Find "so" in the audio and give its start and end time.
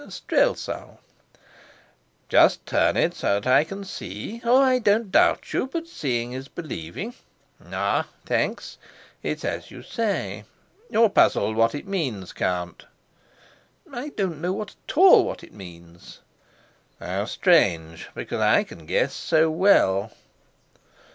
3.13-3.39, 19.13-19.51